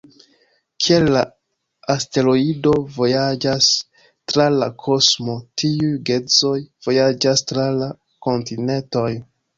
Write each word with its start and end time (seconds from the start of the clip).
Kiel 0.83 1.03
la 1.15 1.19
asteroido 1.95 2.73
vojaĝas 2.95 3.67
tra 4.33 4.47
la 4.55 4.69
kosmo, 4.87 5.37
tiuj 5.63 5.93
geedzoj 6.11 6.57
vojaĝas 6.89 7.45
tra 7.53 7.71
la 7.83 7.95
kontinentoj. 8.29 9.09